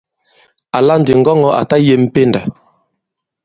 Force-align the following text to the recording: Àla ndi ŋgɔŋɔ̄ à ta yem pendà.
Àla 0.77 0.93
ndi 0.99 1.13
ŋgɔŋɔ̄ 1.19 1.57
à 1.59 1.63
ta 1.69 1.77
yem 1.85 2.03
pendà. 2.13 2.41